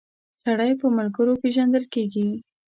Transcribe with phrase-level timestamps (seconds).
[0.43, 2.29] سړی په ملګرو پيژندل کیږی